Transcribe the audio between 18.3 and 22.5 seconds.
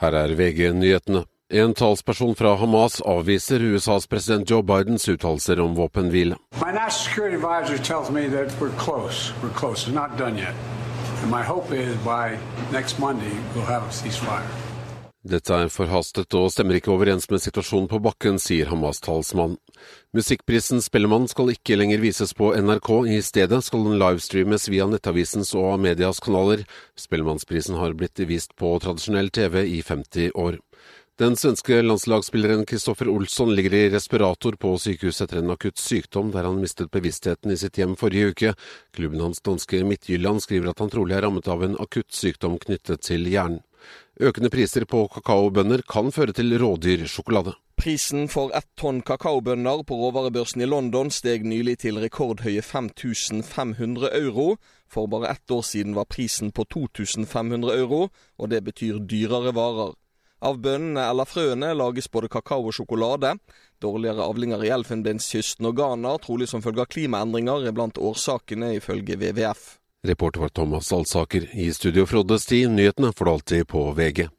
sier Hamas-talsmann. Musikkprisen Spellemann skal ikke lenger vises